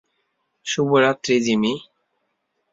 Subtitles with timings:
[0.65, 1.73] শুভরাত্রি, জিমি।